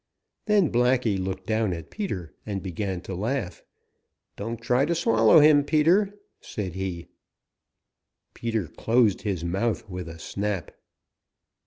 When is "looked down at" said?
1.23-1.91